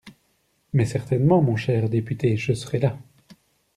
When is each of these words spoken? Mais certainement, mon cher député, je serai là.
Mais 0.73 0.85
certainement, 0.87 1.43
mon 1.43 1.55
cher 1.55 1.87
député, 1.87 2.35
je 2.35 2.53
serai 2.55 2.79
là. 2.79 2.97